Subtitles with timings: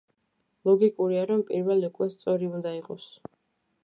[0.69, 3.07] ლოგიკურია, რომ პირველი უკვე სწორი უნდა იყოს.